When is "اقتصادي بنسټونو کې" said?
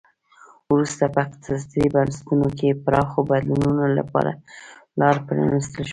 1.25-2.79